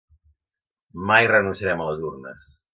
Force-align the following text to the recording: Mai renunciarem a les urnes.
Mai 1.11 1.31
renunciarem 1.35 1.85
a 1.85 1.89
les 1.93 2.05
urnes. 2.11 2.53